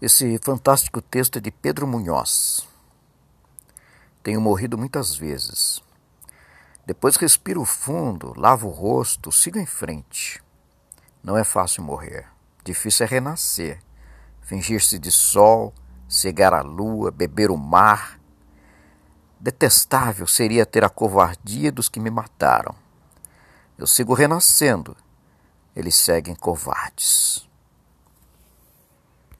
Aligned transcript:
Esse 0.00 0.38
fantástico 0.42 1.00
texto 1.00 1.38
é 1.38 1.40
de 1.40 1.50
Pedro 1.50 1.86
Munhoz. 1.86 2.68
Tenho 4.22 4.42
morrido 4.42 4.76
muitas 4.76 5.16
vezes. 5.16 5.82
Depois 6.84 7.16
respiro 7.16 7.64
fundo, 7.64 8.34
lavo 8.36 8.68
o 8.68 8.70
rosto, 8.70 9.32
sigo 9.32 9.58
em 9.58 9.64
frente. 9.64 10.42
Não 11.22 11.34
é 11.34 11.42
fácil 11.42 11.82
morrer. 11.82 12.28
Difícil 12.62 13.06
é 13.06 13.08
renascer, 13.08 13.80
fingir-se 14.42 14.98
de 14.98 15.10
sol, 15.10 15.72
cegar 16.06 16.52
a 16.52 16.60
lua, 16.60 17.10
beber 17.10 17.50
o 17.50 17.56
mar. 17.56 18.20
Detestável 19.40 20.26
seria 20.26 20.66
ter 20.66 20.84
a 20.84 20.90
covardia 20.90 21.72
dos 21.72 21.88
que 21.88 22.00
me 22.00 22.10
mataram. 22.10 22.74
Eu 23.78 23.86
sigo 23.86 24.12
renascendo. 24.12 24.94
Eles 25.74 25.96
seguem 25.96 26.34
covardes. 26.34 27.48